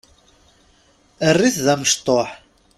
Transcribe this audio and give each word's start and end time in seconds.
Err-it 1.29 1.55
d 1.65 1.67
amecṭuḥ. 1.73 2.29